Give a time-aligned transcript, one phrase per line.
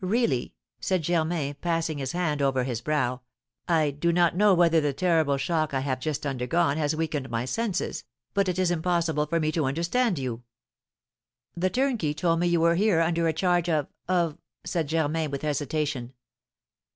[0.00, 3.20] "Really," said Germain, passing his hand over his brow.
[3.68, 7.44] "I do not know whether the terrible shock I have just undergone has weakened my
[7.44, 10.42] senses, but it is impossible for me to understand you.
[11.56, 15.42] The turnkey told me you were here under a charge of of" said Germain, with
[15.42, 16.14] hesitation.